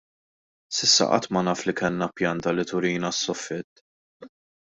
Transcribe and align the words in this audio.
S'issa 0.77 1.05
qatt 1.11 1.29
ma 1.37 1.41
naf 1.47 1.61
li 1.67 1.73
kellna 1.81 2.07
pjanta 2.15 2.49
li 2.55 2.65
turina 2.73 3.09
s-soffitt. 3.19 3.71